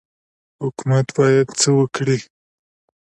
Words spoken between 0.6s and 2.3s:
حکومت باید څه وکړي؟